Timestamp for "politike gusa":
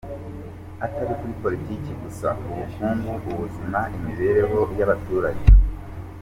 1.43-2.27